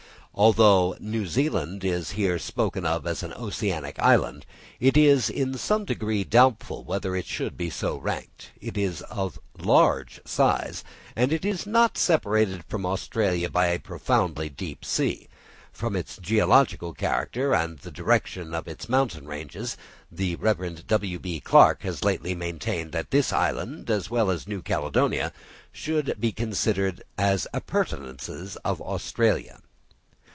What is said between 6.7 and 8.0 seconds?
whether it should be so